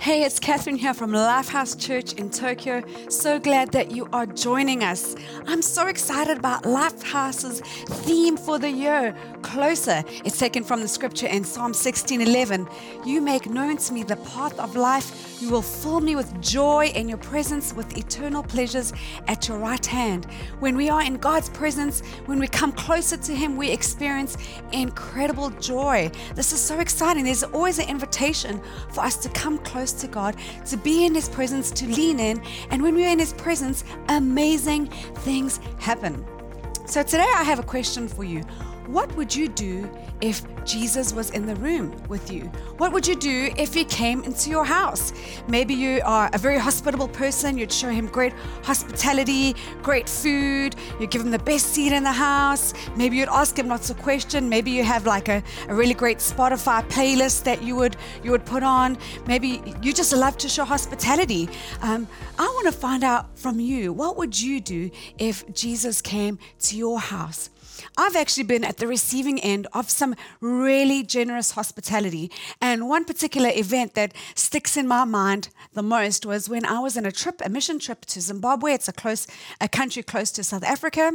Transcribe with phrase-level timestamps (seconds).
[0.00, 2.84] Hey, it's Catherine here from Lifehouse Church in Tokyo.
[3.08, 5.16] So glad that you are joining us.
[5.44, 7.60] I'm so excited about Lifehouse's
[8.04, 10.04] theme for the year, Closer.
[10.24, 12.68] It's taken from the scripture in Psalm 16:11.
[13.04, 15.40] You make known to me the path of life.
[15.40, 18.92] You will fill me with joy in your presence, with eternal pleasures
[19.26, 20.26] at your right hand.
[20.60, 24.36] When we are in God's presence, when we come closer to Him, we experience
[24.72, 26.10] incredible joy.
[26.34, 27.24] This is so exciting.
[27.24, 28.60] There's always an invitation
[28.90, 29.58] for us to come
[29.88, 30.36] close to God,
[30.66, 32.42] to be in His presence, to lean in.
[32.70, 34.86] And when we're in His presence, amazing
[35.24, 36.24] things happen.
[36.86, 38.44] So today I have a question for you.
[38.88, 39.90] What would you do
[40.22, 42.44] if Jesus was in the room with you?
[42.78, 45.12] What would you do if he came into your house?
[45.46, 48.32] Maybe you are a very hospitable person, you'd show him great
[48.62, 52.72] hospitality, great food, you'd give him the best seat in the house.
[52.96, 54.48] Maybe you'd ask him lots of questions.
[54.48, 58.46] Maybe you have like a, a really great Spotify playlist that you would you would
[58.46, 58.96] put on.
[59.26, 61.50] Maybe you just love to show hospitality.
[61.82, 66.38] Um, I want to find out from you, what would you do if Jesus came
[66.60, 67.50] to your house?
[67.96, 72.30] I've actually been at the receiving end of some really generous hospitality.
[72.60, 76.96] And one particular event that sticks in my mind the most was when I was
[76.96, 78.72] on a trip, a mission trip to Zimbabwe.
[78.72, 79.26] It's a close,
[79.60, 81.12] a country close to South Africa.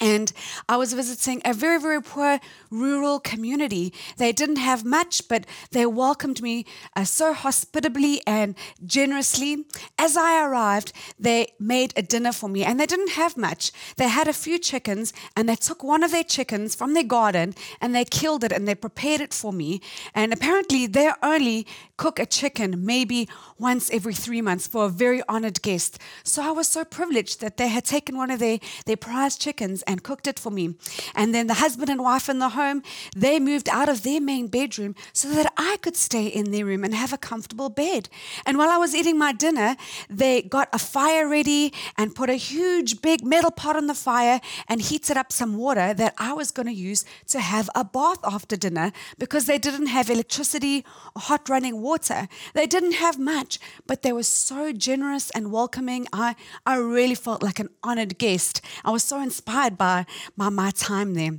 [0.00, 0.32] And
[0.68, 3.92] I was visiting a very, very poor rural community.
[4.16, 8.54] They didn't have much, but they welcomed me uh, so hospitably and
[8.84, 9.66] generously.
[9.98, 13.72] As I arrived, they made a dinner for me, and they didn't have much.
[13.96, 17.54] They had a few chickens, and they took one of their chickens from their garden
[17.80, 19.80] and they killed it and they prepared it for me.
[20.14, 25.22] And apparently, they only cook a chicken maybe once every three months for a very
[25.28, 25.98] honored guest.
[26.22, 29.82] So I was so privileged that they had taken one of their, their prized chickens
[29.88, 30.74] and cooked it for me.
[31.14, 32.82] And then the husband and wife in the home,
[33.16, 36.84] they moved out of their main bedroom so that I could stay in their room
[36.84, 38.08] and have a comfortable bed.
[38.44, 39.76] And while I was eating my dinner,
[40.08, 44.40] they got a fire ready and put a huge big metal pot on the fire
[44.68, 48.18] and heated up some water that I was going to use to have a bath
[48.22, 50.84] after dinner because they didn't have electricity
[51.16, 52.28] or hot running water.
[52.52, 56.06] They didn't have much, but they were so generous and welcoming.
[56.12, 58.60] I, I really felt like an honored guest.
[58.84, 60.04] I was so inspired by,
[60.36, 61.32] my time there.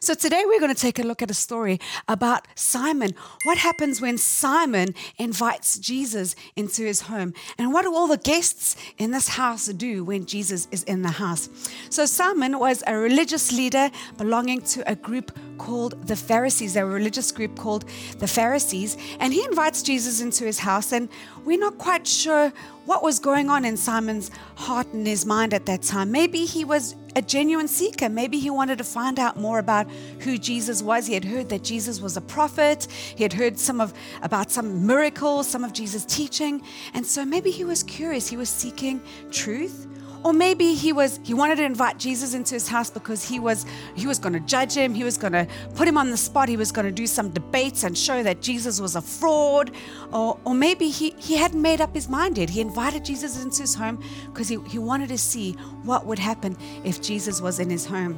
[0.00, 3.14] So, today we're going to take a look at a story about Simon.
[3.44, 7.34] What happens when Simon invites Jesus into his home?
[7.58, 11.10] And what do all the guests in this house do when Jesus is in the
[11.10, 11.48] house?
[11.90, 16.76] So, Simon was a religious leader belonging to a group called the Pharisees.
[16.76, 17.84] A religious group called
[18.18, 18.96] the Pharisees.
[19.20, 20.92] And he invites Jesus into his house.
[20.92, 21.08] And
[21.44, 22.52] we're not quite sure
[22.84, 26.10] what was going on in Simon's heart and his mind at that time.
[26.10, 28.08] Maybe he was a genuine seeker.
[28.08, 31.06] Maybe he wanted to find out more about who Jesus was.
[31.06, 32.88] He had heard that Jesus was a prophet.
[33.16, 33.92] He had heard some of
[34.22, 36.62] about some miracles, some of Jesus' teaching.
[36.94, 38.28] And so maybe he was curious.
[38.28, 39.86] He was seeking truth.
[40.24, 43.66] Or maybe he was he wanted to invite Jesus into his house because he was
[43.94, 46.48] he was going to judge him, he was going to put him on the spot,
[46.48, 49.72] he was going to do some debates and show that Jesus was a fraud.
[50.12, 52.50] Or, or maybe he, he hadn't made up his mind yet.
[52.50, 55.52] He invited Jesus into his home because he, he wanted to see
[55.82, 58.16] what would happen if Jesus was in his home.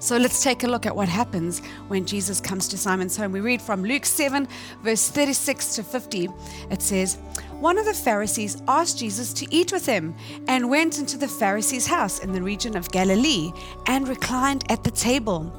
[0.00, 3.32] So let's take a look at what happens when Jesus comes to Simon's home.
[3.32, 4.46] We read from Luke 7,
[4.82, 6.28] verse 36 to 50.
[6.70, 7.16] It says,
[7.64, 10.14] one of the Pharisees asked Jesus to eat with him
[10.48, 13.52] and went into the Pharisee's house in the region of Galilee
[13.86, 15.50] and reclined at the table.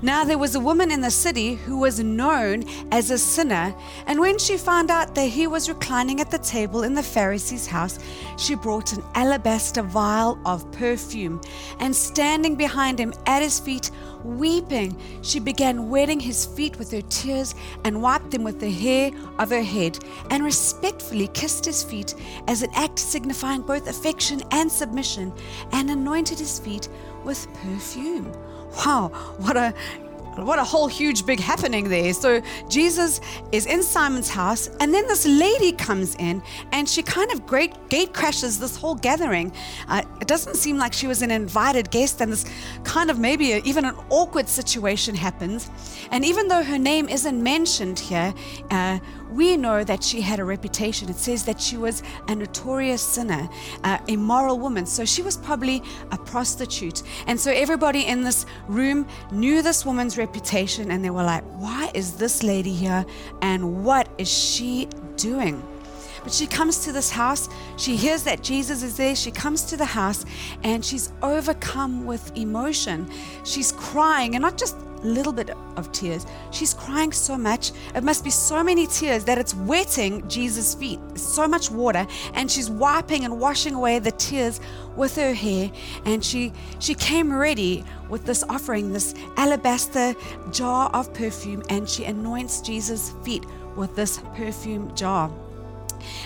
[0.00, 3.74] Now there was a woman in the city who was known as a sinner,
[4.06, 7.66] and when she found out that he was reclining at the table in the Pharisee's
[7.66, 7.98] house,
[8.38, 11.42] she brought an alabaster vial of perfume,
[11.78, 13.90] and standing behind him at his feet,
[14.24, 17.54] weeping, she began wetting his feet with her tears
[17.84, 19.98] and wiped them with the hair of her head,
[20.30, 22.14] and respectfully kissed his feet
[22.46, 25.32] as an act signifying both affection and submission,
[25.72, 26.88] and anointed his feet
[27.24, 28.30] with perfume.
[28.84, 29.74] Wow, what a
[30.36, 32.12] what a whole huge big happening there.
[32.12, 33.20] So Jesus
[33.52, 36.42] is in Simon's house, and then this lady comes in
[36.72, 39.52] and she kind of great gate crashes this whole gathering.
[39.88, 42.44] Uh, it doesn't seem like she was an invited guest, and this
[42.84, 45.70] kind of maybe a, even an awkward situation happens.
[46.10, 48.32] And even though her name isn't mentioned here,
[48.70, 48.98] uh,
[49.30, 51.08] we know that she had a reputation.
[51.08, 53.48] It says that she was a notorious sinner,
[53.84, 54.86] uh, a moral woman.
[54.86, 57.02] So she was probably a prostitute.
[57.26, 61.90] And so everybody in this room knew this woman's reputation and they were like, why
[61.94, 63.04] is this lady here
[63.42, 65.62] and what is she doing?
[66.22, 67.48] But she comes to this house.
[67.76, 69.16] She hears that Jesus is there.
[69.16, 70.24] She comes to the house
[70.62, 73.08] and she's overcome with emotion.
[73.44, 76.26] She's crying, and not just little bit of tears.
[76.50, 77.72] She's crying so much.
[77.94, 81.00] It must be so many tears that it's wetting Jesus' feet.
[81.14, 82.06] So much water.
[82.34, 84.60] And she's wiping and washing away the tears
[84.96, 85.70] with her hair.
[86.04, 90.14] And she she came ready with this offering, this alabaster
[90.52, 93.44] jar of perfume, and she anoints Jesus' feet
[93.76, 95.30] with this perfume jar.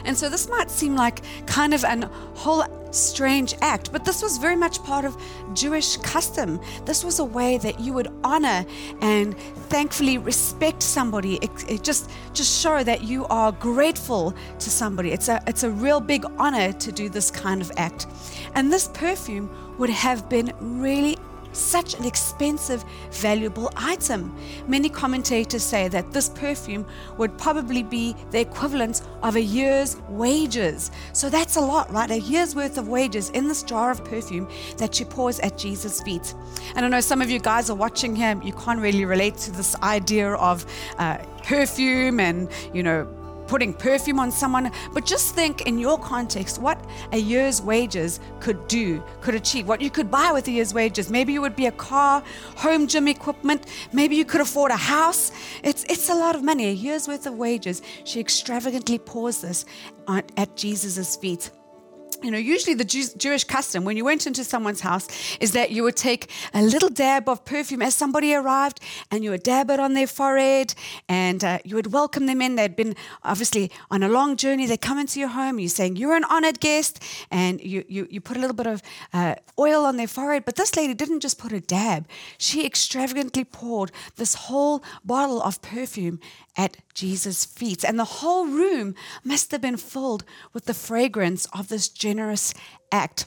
[0.04, 2.02] And so this might seem like kind of an
[2.34, 2.64] whole
[2.94, 5.16] strange act, but this was very much part of
[5.52, 6.60] Jewish custom.
[6.84, 8.64] This was a way that you would honor
[9.00, 9.38] and
[9.68, 11.36] thankfully respect somebody.
[11.36, 15.12] It, it, just just show that you are grateful to somebody.
[15.12, 18.06] It's a it's a real big honor to do this kind of act.
[18.54, 21.16] And this perfume would have been really
[21.56, 24.34] such an expensive, valuable item.
[24.66, 26.86] Many commentators say that this perfume
[27.18, 30.90] would probably be the equivalent of a year's wages.
[31.12, 32.10] So that's a lot, right?
[32.10, 36.02] A year's worth of wages in this jar of perfume that she pours at Jesus'
[36.02, 36.34] feet.
[36.76, 39.50] And I know some of you guys are watching here, you can't really relate to
[39.50, 40.66] this idea of
[40.98, 43.06] uh, perfume and, you know,
[43.46, 46.78] putting perfume on someone, but just think in your context what
[47.12, 51.10] a year's wages could do, could achieve, what you could buy with a year's wages.
[51.10, 52.22] Maybe it would be a car,
[52.56, 55.32] home gym equipment, maybe you could afford a house.
[55.62, 57.82] It's, it's a lot of money, a year's worth of wages.
[58.04, 59.64] She extravagantly pours this
[60.08, 61.50] at Jesus' feet
[62.24, 65.06] you know, usually the Jew- Jewish custom when you went into someone's house
[65.40, 68.80] is that you would take a little dab of perfume as somebody arrived
[69.10, 70.74] and you would dab it on their forehead
[71.08, 72.56] and uh, you would welcome them in.
[72.56, 74.66] They'd been obviously on a long journey.
[74.66, 75.58] They come into your home.
[75.58, 78.82] You're saying you're an honored guest and you, you, you put a little bit of
[79.12, 80.44] uh, oil on their forehead.
[80.46, 82.06] But this lady didn't just put a dab,
[82.38, 86.20] she extravagantly poured this whole bottle of perfume
[86.56, 87.84] at Jesus' feet.
[87.84, 88.94] And the whole room
[89.24, 92.13] must have been filled with the fragrance of this generous
[92.92, 93.26] act.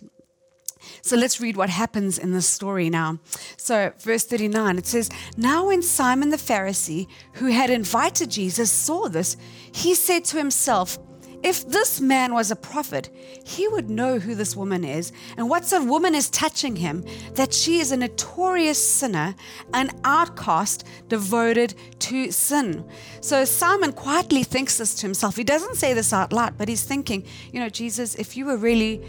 [1.01, 3.19] So let's read what happens in this story now.
[3.57, 9.07] So, verse 39, it says, Now when Simon the Pharisee, who had invited Jesus, saw
[9.07, 9.37] this,
[9.71, 10.97] he said to himself,
[11.43, 13.09] if this man was a prophet,
[13.45, 17.03] he would know who this woman is and what sort of woman is touching him,
[17.33, 19.35] that she is a notorious sinner,
[19.73, 22.85] an outcast devoted to sin.
[23.21, 25.35] So Simon quietly thinks this to himself.
[25.35, 28.57] He doesn't say this out loud, but he's thinking, you know, Jesus, if you were
[28.57, 29.03] really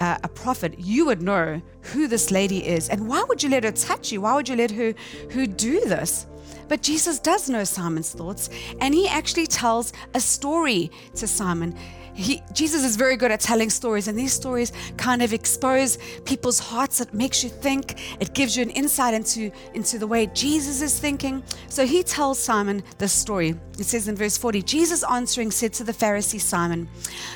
[0.00, 1.60] uh, a prophet, you would know
[1.92, 2.88] who this lady is.
[2.88, 4.22] And why would you let her touch you?
[4.22, 4.94] Why would you let her
[5.30, 6.26] who do this?
[6.72, 8.48] But Jesus does know Simon's thoughts,
[8.80, 11.76] and he actually tells a story to Simon.
[12.14, 16.58] He, Jesus is very good at telling stories, and these stories kind of expose people's
[16.58, 17.02] hearts.
[17.02, 18.00] It makes you think.
[18.20, 21.42] It gives you an insight into, into the way Jesus is thinking.
[21.68, 23.54] So he tells Simon this story.
[23.78, 26.88] It says in verse 40 Jesus answering said to the Pharisee Simon,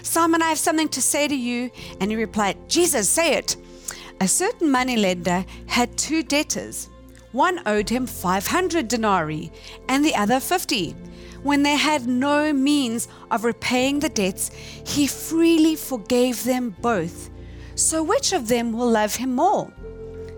[0.03, 1.71] Simon, I have something to say to you.
[2.01, 3.57] And he replied, Jesus, say it.
[4.19, 6.89] A certain moneylender had two debtors.
[7.37, 9.53] One owed him 500 denarii
[9.91, 10.93] and the other 50.
[11.43, 14.51] When they had no means of repaying the debts,
[14.87, 17.29] he freely forgave them both.
[17.75, 19.71] So which of them will love him more?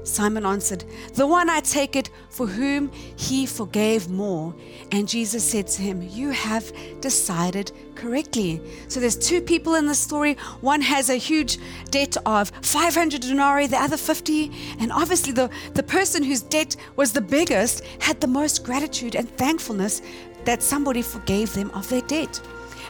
[0.09, 0.85] Simon answered,
[1.15, 4.55] The one I take it for whom he forgave more.
[4.91, 8.61] And Jesus said to him, You have decided correctly.
[8.89, 10.35] So there's two people in the story.
[10.61, 11.59] One has a huge
[11.91, 14.51] debt of 500 denarii, the other 50.
[14.81, 19.29] And obviously, the, the person whose debt was the biggest had the most gratitude and
[19.37, 20.03] thankfulness
[20.45, 22.41] that somebody forgave them of their debt.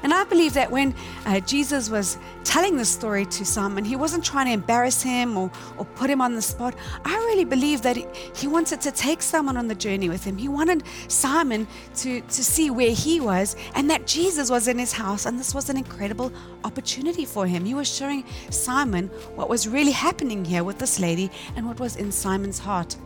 [0.02, 0.94] And I believe that when
[1.26, 5.50] uh, Jesus was telling this story to Simon, he wasn't trying to embarrass him or,
[5.76, 6.74] or put him on the spot.
[7.04, 10.36] I really believe that he, he wanted to take someone on the journey with him.
[10.36, 14.92] He wanted Simon to, to see where he was and that Jesus was in his
[14.92, 15.26] house.
[15.26, 16.32] And this was an incredible
[16.64, 17.64] opportunity for him.
[17.64, 21.96] He was showing Simon what was really happening here with this lady and what was
[21.96, 22.96] in Simon's heart.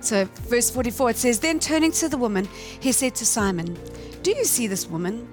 [0.00, 2.48] So, verse 44, it says, Then turning to the woman,
[2.80, 3.76] he said to Simon,
[4.22, 5.26] Do you see this woman?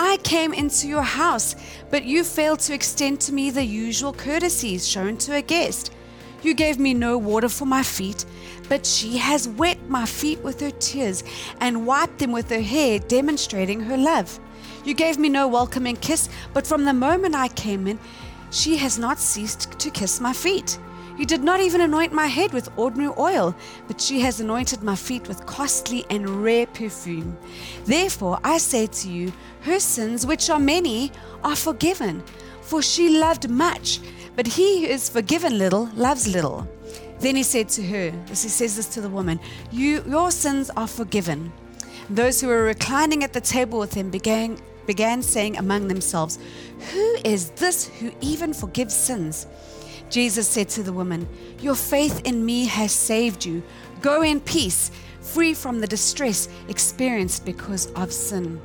[0.00, 1.56] I came into your house,
[1.90, 5.92] but you failed to extend to me the usual courtesies shown to a guest.
[6.40, 8.24] You gave me no water for my feet,
[8.68, 11.24] but she has wet my feet with her tears
[11.60, 14.38] and wiped them with her hair, demonstrating her love.
[14.84, 17.98] You gave me no welcoming kiss, but from the moment I came in,
[18.52, 20.78] she has not ceased to kiss my feet.
[21.18, 23.56] You did not even anoint my head with ordinary oil,
[23.88, 27.36] but she has anointed my feet with costly and rare perfume.
[27.84, 29.32] Therefore, I say to you,
[29.62, 31.10] her sins, which are many,
[31.42, 32.22] are forgiven,
[32.60, 33.98] for she loved much,
[34.36, 36.68] but he who is forgiven little loves little.
[37.18, 39.40] Then he said to her, as he says this to the woman,
[39.72, 41.52] you, Your sins are forgiven.
[42.08, 44.56] Those who were reclining at the table with him began,
[44.86, 46.38] began saying among themselves,
[46.92, 49.48] Who is this who even forgives sins?
[50.10, 51.28] Jesus said to the woman,
[51.60, 53.62] Your faith in me has saved you.
[54.00, 58.60] Go in peace free from the distress experienced because of sin.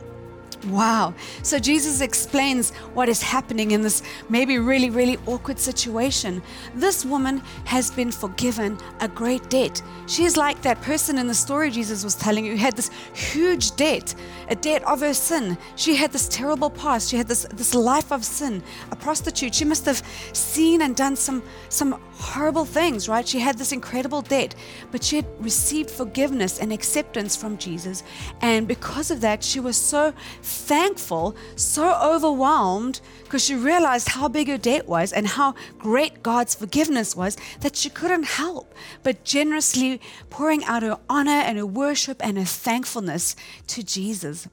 [0.68, 1.14] Wow.
[1.42, 6.42] So Jesus explains what is happening in this maybe really, really awkward situation.
[6.74, 9.82] This woman has been forgiven a great debt.
[10.08, 12.90] She is like that person in the story Jesus was telling you who had this
[13.14, 14.16] huge debt,
[14.50, 15.58] a debt of her sin.
[15.76, 17.10] She had this terrible past.
[17.10, 19.54] She had this, this life of sin, a prostitute.
[19.54, 20.02] She must have
[20.34, 23.28] seen and done some, some horrible things, right?
[23.28, 24.56] She had this incredible debt,
[24.92, 28.04] but she had received forgiveness and acceptance from Jesus.
[28.42, 34.48] And because of that, she was so thankful, so overwhelmed, because she realized how big
[34.48, 40.00] her debt was and how great God's forgiveness was that she couldn't help but generously
[40.30, 43.36] pouring out her honor and her worship and her thankfulness
[43.68, 44.48] to Jesus.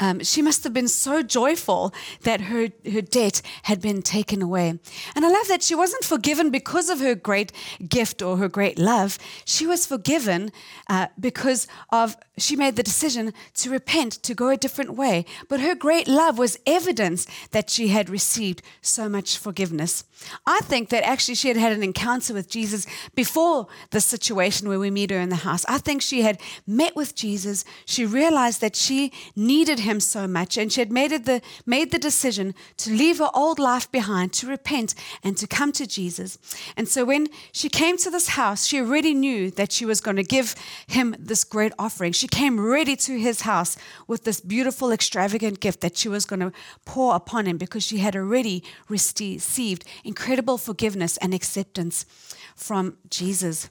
[0.00, 4.78] Um, she must have been so joyful that her, her debt had been taken away.
[5.14, 7.52] And I love that she wasn't forgiven because of her great
[7.86, 9.18] gift or her great love.
[9.44, 10.50] She was forgiven
[10.88, 15.24] uh, because of she made the decision to repent, to go a different way.
[15.48, 20.04] But her great love was evidence that she had received so much forgiveness.
[20.46, 24.78] I think that actually she had had an encounter with Jesus before the situation where
[24.78, 25.64] we meet her in the house.
[25.68, 27.64] I think she had met with Jesus.
[27.86, 31.98] She realized that she needed him so much and she had made, the, made the
[31.98, 36.38] decision to leave her old life behind, to repent and to come to Jesus.
[36.76, 40.16] And so when she came to this house, she already knew that she was going
[40.16, 40.54] to give
[40.86, 42.12] him this great offering.
[42.12, 46.40] She came ready to his house with this beautiful, extravagant gift that she was going
[46.40, 46.52] to
[46.84, 52.06] pour upon him because she had already received incredible forgiveness and acceptance
[52.54, 53.70] from Jesus.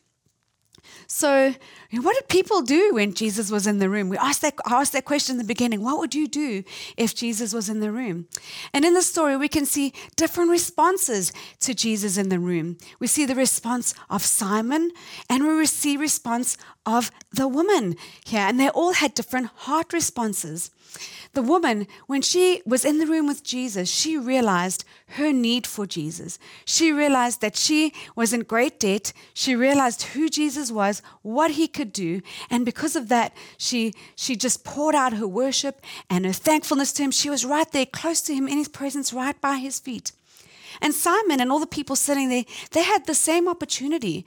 [1.08, 1.54] So,
[1.92, 4.10] what did people do when Jesus was in the room?
[4.10, 5.84] We asked that, I asked that question in the beginning.
[5.84, 6.63] What would you do
[6.98, 8.28] if Jesus was in the room?
[8.74, 12.78] And in the story, we can see different responses to Jesus in the room.
[13.00, 14.92] We see the response of Simon,
[15.30, 17.95] and we see response of the woman
[18.25, 20.71] here, and they all had different heart responses.
[21.33, 25.86] The woman, when she was in the room with Jesus, she realized her need for
[25.86, 26.39] Jesus.
[26.65, 29.13] She realized that she was in great debt.
[29.36, 34.36] She realized who Jesus was, what he could do, and because of that, she she
[34.36, 37.12] just poured out her worship and her thankfulness to him.
[37.12, 40.12] She was right there close to him in his presence right by his feet.
[40.82, 44.26] And Simon and all the people sitting there, they had the same opportunity.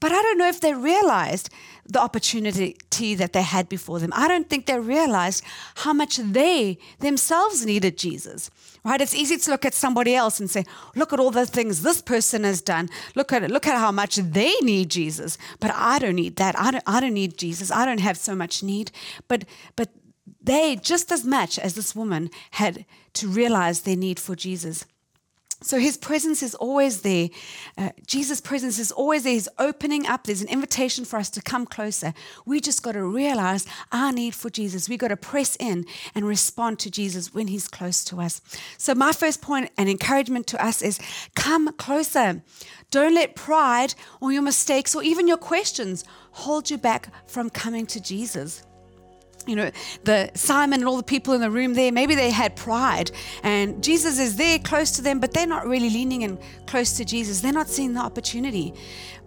[0.00, 1.48] But I don't know if they realized
[1.86, 2.76] the opportunity
[3.14, 4.12] that they had before them.
[4.16, 5.44] I don't think they realized
[5.76, 8.50] how much they themselves needed Jesus.
[8.84, 9.00] Right?
[9.00, 10.64] It's easy to look at somebody else and say,
[10.96, 12.88] look at all the things this person has done.
[13.14, 13.50] Look at it.
[13.52, 15.38] Look at how much they need Jesus.
[15.60, 16.58] But I don't need that.
[16.58, 17.70] I don't, I don't need Jesus.
[17.70, 18.90] I don't have so much need.
[19.28, 19.44] But
[19.76, 19.90] but
[20.42, 22.84] they, just as much as this woman, had
[23.14, 24.84] to realize their need for Jesus.
[25.62, 27.28] So his presence is always there.
[27.78, 29.32] Uh, Jesus' presence is always there.
[29.32, 30.24] He's opening up.
[30.24, 32.12] There's an invitation for us to come closer.
[32.44, 34.88] We just got to realize our need for Jesus.
[34.88, 38.40] We got to press in and respond to Jesus when he's close to us.
[38.78, 40.98] So my first point and encouragement to us is
[41.34, 42.42] come closer.
[42.90, 47.86] Don't let pride or your mistakes or even your questions hold you back from coming
[47.86, 48.64] to Jesus
[49.46, 49.70] you know,
[50.04, 53.10] the Simon and all the people in the room there, maybe they had pride
[53.42, 57.04] and Jesus is there close to them, but they're not really leaning in close to
[57.04, 57.40] Jesus.
[57.40, 58.74] They're not seeing the opportunity.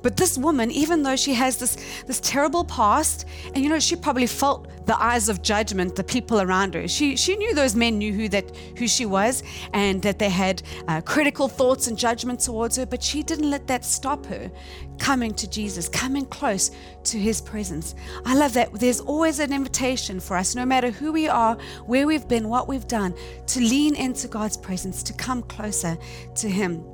[0.06, 3.96] But this woman, even though she has this, this terrible past, and you know, she
[3.96, 6.88] probably felt the eyes of judgment, the people around her.
[6.88, 9.42] She, she knew those men knew who that who she was
[9.74, 13.66] and that they had uh, critical thoughts and judgment towards her, but she didn't let
[13.66, 14.52] that stop her
[15.00, 16.70] coming to Jesus, coming close
[17.06, 17.96] to his presence.
[18.28, 21.58] I love that there's always an invitation for us, no matter who we are,
[21.88, 23.16] where we've been, what we've done,
[23.48, 25.98] to lean into God's presence, to come closer
[26.36, 26.86] to him.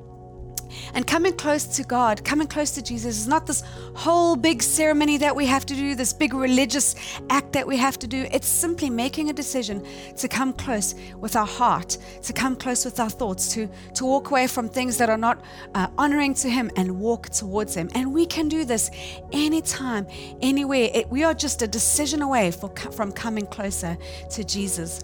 [0.93, 3.63] And coming close to God, coming close to Jesus is not this
[3.95, 6.95] whole big ceremony that we have to do, this big religious
[7.29, 8.27] act that we have to do.
[8.31, 9.85] It's simply making a decision
[10.17, 14.31] to come close with our heart, to come close with our thoughts, to, to walk
[14.31, 15.41] away from things that are not
[15.75, 17.89] uh, honoring to Him and walk towards Him.
[17.95, 18.89] And we can do this
[19.31, 20.07] anytime,
[20.41, 20.89] anywhere.
[20.93, 23.97] It, we are just a decision away for, from coming closer
[24.31, 25.03] to Jesus.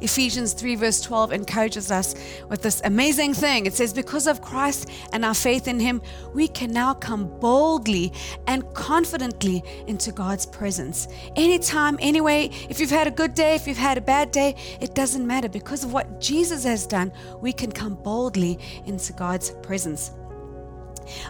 [0.00, 2.14] Ephesians 3, verse 12, encourages us
[2.48, 3.66] with this amazing thing.
[3.66, 6.02] It says, Because of Christ and our faith in Him,
[6.34, 8.12] we can now come boldly
[8.46, 11.08] and confidently into God's presence.
[11.36, 14.94] Anytime, anyway, if you've had a good day, if you've had a bad day, it
[14.94, 15.48] doesn't matter.
[15.48, 20.12] Because of what Jesus has done, we can come boldly into God's presence.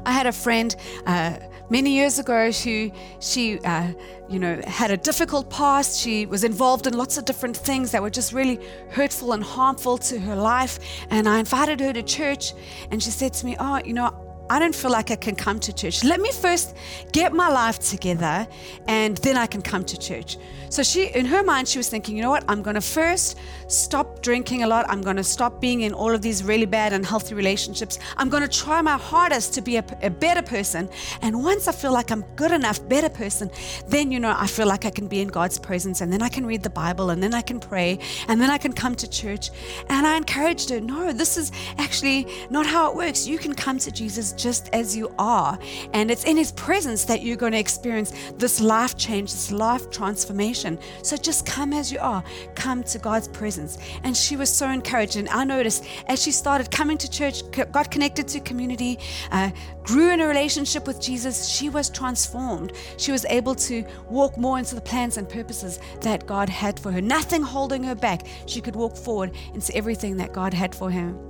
[0.05, 0.75] I had a friend
[1.07, 1.37] uh,
[1.69, 3.93] many years ago who she, uh,
[4.29, 6.01] you know, had a difficult past.
[6.01, 8.59] She was involved in lots of different things that were just really
[8.91, 10.79] hurtful and harmful to her life.
[11.11, 12.55] And I invited her to church,
[12.91, 15.59] and she said to me, "Oh, you know." I don't feel like I can come
[15.61, 16.05] to church.
[16.05, 16.77] Let me first
[17.13, 18.47] get my life together
[18.89, 20.37] and then I can come to church.
[20.71, 22.45] So she, in her mind, she was thinking, you know what?
[22.47, 24.87] I'm going to first stop drinking a lot.
[24.89, 27.99] I'm going to stop being in all of these really bad, and unhealthy relationships.
[28.17, 30.89] I'm going to try my hardest to be a, a better person.
[31.23, 33.51] And once I feel like I'm good enough, better person,
[33.89, 36.29] then, you know, I feel like I can be in God's presence and then I
[36.29, 39.09] can read the Bible and then I can pray and then I can come to
[39.09, 39.51] church.
[39.89, 43.27] And I encouraged her, no, this is actually not how it works.
[43.27, 45.59] You can come to Jesus just as you are.
[45.93, 49.91] And it's in his presence that you're going to experience this life change, this life
[49.91, 50.79] transformation.
[51.03, 52.23] So just come as you are,
[52.55, 53.79] come to God's presence.
[54.05, 55.17] And she was so encouraged.
[55.17, 58.99] And I noticed as she started coming to church, got connected to community,
[59.31, 59.51] uh,
[59.83, 62.73] grew in a relationship with Jesus, she was transformed.
[62.97, 66.93] She was able to walk more into the plans and purposes that God had for
[66.93, 67.01] her.
[67.01, 68.27] Nothing holding her back.
[68.47, 71.30] She could walk forward into everything that God had for her.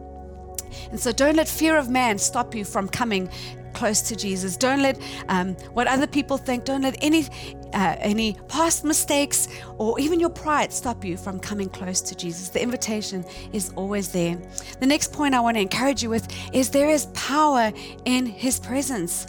[0.91, 3.31] And so don't let fear of man stop you from coming
[3.73, 4.57] close to Jesus.
[4.57, 7.27] Don't let um, what other people think, don't let any
[7.73, 9.49] uh, any past mistakes
[9.79, 12.49] or even your pride stop you from coming close to Jesus.
[12.49, 14.37] The invitation is always there.
[14.81, 17.73] The next point I want to encourage you with is there is power
[18.05, 19.27] in His presence.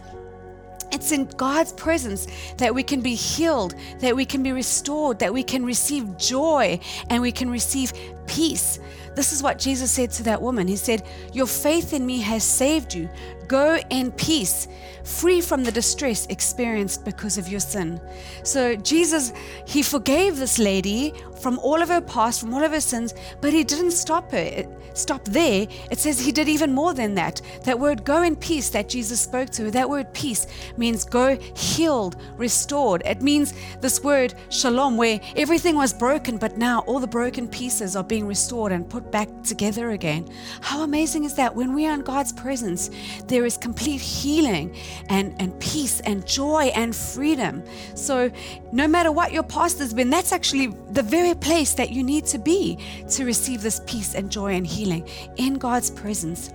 [0.91, 5.33] It's in God's presence that we can be healed, that we can be restored, that
[5.33, 6.79] we can receive joy,
[7.09, 7.93] and we can receive
[8.31, 8.79] peace.
[9.13, 10.67] This is what Jesus said to that woman.
[10.67, 13.09] He said, Your faith in me has saved you.
[13.47, 14.69] Go in peace,
[15.03, 17.99] free from the distress experienced because of your sin.
[18.43, 19.33] So, Jesus,
[19.67, 23.51] He forgave this lady from all of her past, from all of her sins, but
[23.51, 24.65] He didn't stop her.
[24.93, 25.67] Stop there.
[25.89, 27.41] It says He did even more than that.
[27.65, 30.47] That word go in peace that Jesus spoke to her, that word peace
[30.77, 33.01] means go healed, restored.
[33.05, 37.97] It means this word shalom, where everything was broken, but now all the broken pieces
[37.97, 40.29] are being restored and put back together again.
[40.61, 41.53] How amazing is that?
[41.53, 42.89] When we are in God's presence,
[43.27, 44.71] there there is complete healing
[45.09, 47.63] and, and peace and joy and freedom.
[47.95, 48.29] So,
[48.71, 52.27] no matter what your past has been, that's actually the very place that you need
[52.27, 52.77] to be
[53.09, 56.51] to receive this peace and joy and healing in God's presence.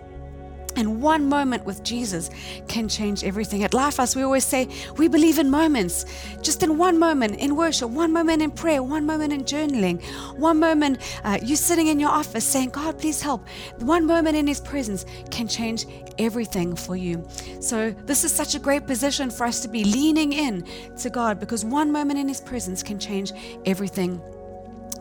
[0.77, 2.31] And one moment with Jesus
[2.69, 3.65] can change everything.
[3.65, 6.05] At Lifehouse, we always say we believe in moments.
[6.43, 10.03] Just in one moment in worship, one moment in prayer, one moment in journaling,
[10.37, 13.47] one moment uh, you sitting in your office saying, God, please help.
[13.79, 15.87] One moment in His presence can change
[16.19, 17.27] everything for you.
[17.61, 20.67] So, this is such a great position for us to be leaning in
[20.99, 23.33] to God because one moment in His presence can change
[23.65, 24.21] everything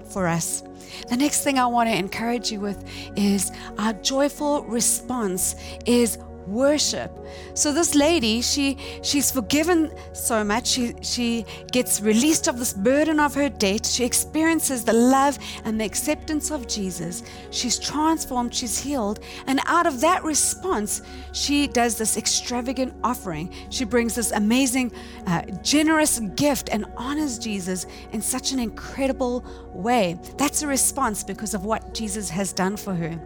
[0.08, 0.64] for us.
[1.10, 2.84] The next thing I want to encourage you with
[3.16, 7.12] is our joyful response is worship.
[7.54, 10.68] So this lady, she she's forgiven so much.
[10.68, 13.86] She she gets released of this burden of her debt.
[13.86, 17.24] She experiences the love and the acceptance of Jesus.
[17.52, 21.02] She's transformed, she's healed, and out of that response,
[21.34, 23.54] she does this extravagant offering.
[23.70, 24.92] She brings this amazing
[25.28, 30.20] uh, generous gift and honors Jesus in such an incredible way.
[30.38, 33.20] That's a response because of what Jesus has done for her.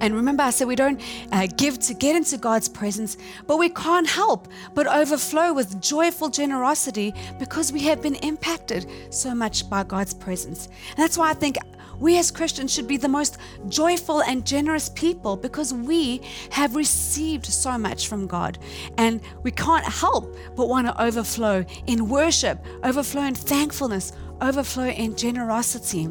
[0.00, 1.00] And remember, I said we don't
[1.32, 6.28] uh, give to get into God's presence, but we can't help but overflow with joyful
[6.28, 10.66] generosity because we have been impacted so much by God's presence.
[10.90, 11.56] And that's why I think
[12.00, 13.36] we as Christians should be the most
[13.68, 18.58] joyful and generous people because we have received so much from God.
[18.96, 25.14] And we can't help but want to overflow in worship, overflow in thankfulness, overflow in
[25.14, 26.08] generosity.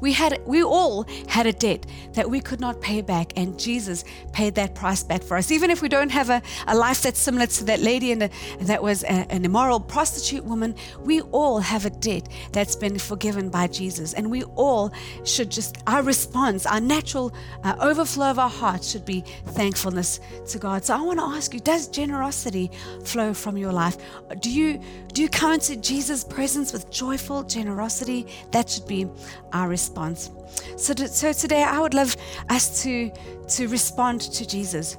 [0.00, 4.04] We had we all had a debt that we could not pay back, and Jesus
[4.32, 5.50] paid that price back for us.
[5.50, 8.30] Even if we don't have a, a life that's similar to that lady and
[8.60, 13.50] that was a, an immoral prostitute woman, we all have a debt that's been forgiven
[13.50, 14.92] by Jesus, and we all
[15.24, 17.34] should just our response, our natural
[17.64, 20.84] uh, overflow of our hearts should be thankfulness to God.
[20.84, 22.70] So I want to ask you: Does generosity
[23.04, 23.96] flow from your life?
[24.40, 24.80] Do you
[25.12, 28.26] do you come into Jesus' presence with joyful generosity?
[28.52, 29.08] That should be
[29.52, 30.30] our response response.
[30.76, 32.16] So, to, so today I would love
[32.48, 33.10] us to,
[33.48, 34.96] to respond to Jesus.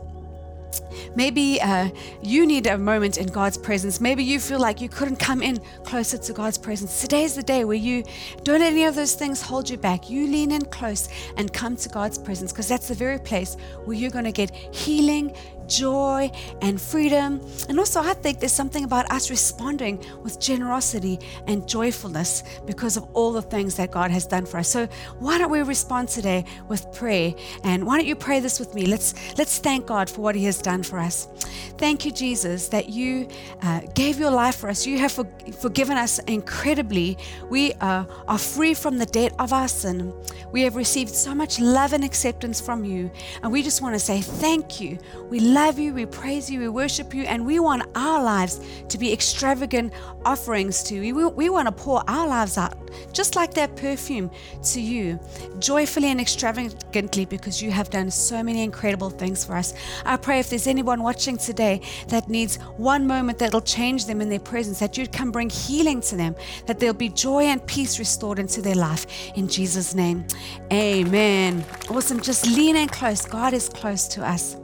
[1.15, 1.89] Maybe uh,
[2.21, 3.99] you need a moment in God's presence.
[3.99, 7.02] Maybe you feel like you couldn't come in closer to God's presence.
[7.02, 8.04] Today is the day where you
[8.43, 10.10] don't let any of those things hold you back.
[10.10, 13.97] You lean in close and come to God's presence because that's the very place where
[13.97, 15.36] you're going to get healing,
[15.69, 17.41] joy, and freedom.
[17.69, 23.03] And also, I think there's something about us responding with generosity and joyfulness because of
[23.13, 24.67] all the things that God has done for us.
[24.67, 24.88] So,
[25.19, 27.34] why don't we respond today with prayer?
[27.63, 28.86] And why don't you pray this with me?
[28.86, 31.27] Let's let's thank God for what He has done for us.
[31.77, 33.27] Thank you, Jesus, that you
[33.62, 34.86] uh, gave your life for us.
[34.86, 35.25] You have for,
[35.62, 37.17] forgiven us incredibly.
[37.49, 40.13] We uh, are free from the debt of our sin.
[40.51, 43.12] We have received so much love and acceptance from you.
[43.43, 44.97] And we just want to say thank you.
[45.29, 48.98] We love you, we praise you, we worship you, and we want our lives to
[48.98, 49.91] be extravagant
[50.24, 51.13] offerings to you.
[51.13, 52.74] We, we want to pour our lives out,
[53.12, 54.32] just like that perfume,
[54.63, 55.19] to you,
[55.60, 59.74] joyfully and extravagantly, because you have done so many incredible things for us.
[60.06, 64.30] I pray if there's anyone watching today that needs one moment that'll change them in
[64.30, 66.36] their presence, that you'd come bring healing to them,
[66.67, 69.06] that there'll be joy and peace restored into their life.
[69.36, 70.26] In Jesus' name,
[70.72, 71.65] amen.
[71.89, 72.22] Awesome.
[72.22, 73.26] Just lean in close.
[73.26, 74.56] God is close to us.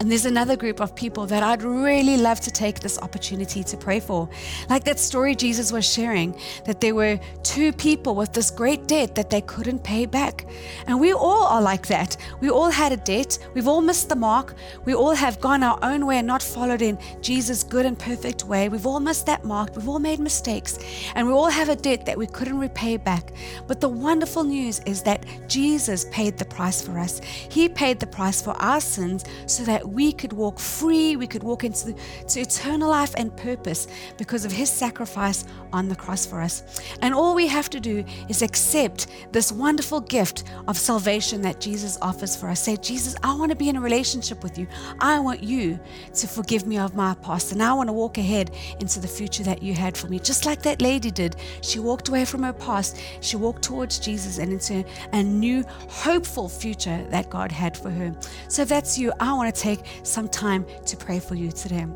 [0.00, 3.76] And there's another group of people that I'd really love to take this opportunity to
[3.76, 4.28] pray for.
[4.68, 9.14] Like that story Jesus was sharing, that there were two people with this great debt
[9.14, 10.46] that they couldn't pay back.
[10.86, 12.16] And we all are like that.
[12.40, 13.38] We all had a debt.
[13.54, 14.54] We've all missed the mark.
[14.84, 18.44] We all have gone our own way and not followed in Jesus' good and perfect
[18.44, 18.68] way.
[18.68, 19.74] We've all missed that mark.
[19.76, 20.78] We've all made mistakes.
[21.14, 23.32] And we all have a debt that we couldn't repay back.
[23.66, 27.20] But the wonderful news is that Jesus paid the price for us.
[27.20, 31.42] He paid the price for our sins so that we could walk free, we could
[31.42, 31.94] walk into
[32.28, 36.82] to eternal life and purpose because of his sacrifice on the cross for us.
[37.02, 41.98] And all we have to do is accept this wonderful gift of salvation that Jesus
[42.02, 42.60] offers for us.
[42.60, 44.66] Say, Jesus, I want to be in a relationship with you.
[45.00, 45.78] I want you
[46.14, 47.52] to forgive me of my past.
[47.52, 50.18] And I want to walk ahead into the future that you had for me.
[50.18, 51.36] Just like that lady did.
[51.62, 53.00] She walked away from her past.
[53.20, 58.14] She walked towards Jesus and into a new, hopeful future that God had for her.
[58.48, 61.86] So if that's you, I want to take some time to pray for you today.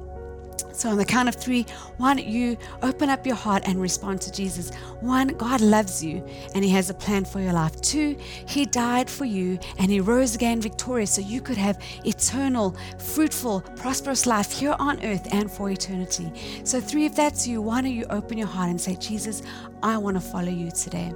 [0.72, 1.66] So, on the count of three,
[1.98, 4.74] one, you open up your heart and respond to Jesus.
[5.00, 7.78] One, God loves you and He has a plan for your life.
[7.82, 12.74] Two, He died for you and He rose again victorious so you could have eternal,
[12.98, 16.32] fruitful, prosperous life here on earth and for eternity.
[16.64, 19.42] So, three, if that's you, why don't you open your heart and say, Jesus,
[19.82, 21.12] I want to follow you today.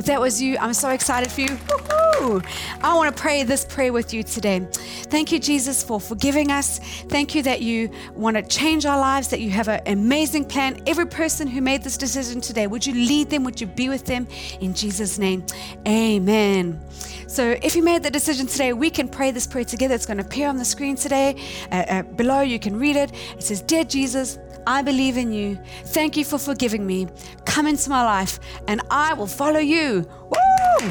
[0.00, 1.58] If that was you, I'm so excited for you.
[1.68, 2.40] Woo-hoo!
[2.80, 4.66] I want to pray this prayer with you today.
[4.70, 6.78] Thank you, Jesus, for forgiving us.
[7.10, 10.82] Thank you that you want to change our lives, that you have an amazing plan.
[10.86, 13.44] Every person who made this decision today, would you lead them?
[13.44, 14.26] Would you be with them?
[14.62, 15.44] In Jesus' name,
[15.86, 16.80] amen.
[17.26, 19.94] So, if you made the decision today, we can pray this prayer together.
[19.94, 21.36] It's going to appear on the screen today.
[21.70, 23.12] Uh, uh, below, you can read it.
[23.36, 25.58] It says, Dear Jesus, I believe in you.
[25.86, 27.08] Thank you for forgiving me.
[27.44, 29.89] Come into my life and I will follow you.
[29.98, 30.90] Woo!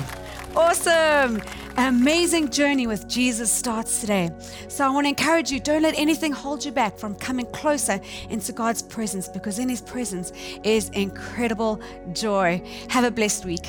[0.55, 1.41] Awesome.
[1.77, 4.29] amazing journey with Jesus starts today.
[4.67, 8.01] So I want to encourage you don't let anything hold you back from coming closer
[8.29, 10.33] into God's presence because in His presence
[10.63, 11.79] is incredible
[12.11, 12.61] joy.
[12.89, 13.65] Have a blessed week.